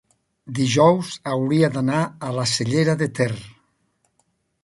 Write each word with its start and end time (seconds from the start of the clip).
dijous 0.59 1.09
hauria 1.33 1.69
d'anar 1.75 1.99
a 2.29 2.31
la 2.37 2.47
Cellera 2.53 2.97
de 3.03 3.09
Ter. 3.21 3.31